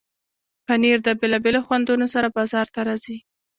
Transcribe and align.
پنېر 0.67 0.97
د 1.03 1.09
بیلابیلو 1.19 1.65
خوندونو 1.65 2.05
سره 2.13 2.27
بازار 2.37 2.67
ته 2.73 2.79
راځي. 2.87 3.17